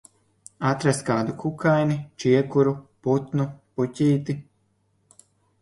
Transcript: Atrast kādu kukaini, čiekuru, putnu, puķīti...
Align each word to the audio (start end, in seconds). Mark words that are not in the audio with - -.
Atrast 0.69 1.03
kādu 1.09 1.35
kukaini, 1.43 1.99
čiekuru, 2.23 2.73
putnu, 3.09 3.47
puķīti... 3.77 4.39